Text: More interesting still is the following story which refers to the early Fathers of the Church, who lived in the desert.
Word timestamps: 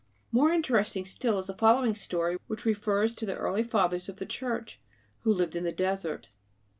More 0.31 0.49
interesting 0.51 1.05
still 1.05 1.37
is 1.37 1.45
the 1.45 1.53
following 1.53 1.93
story 1.93 2.37
which 2.47 2.65
refers 2.65 3.13
to 3.13 3.25
the 3.27 3.35
early 3.35 3.61
Fathers 3.61 4.09
of 4.09 4.15
the 4.15 4.25
Church, 4.25 4.81
who 5.19 5.31
lived 5.31 5.55
in 5.55 5.63
the 5.63 5.71
desert. 5.71 6.29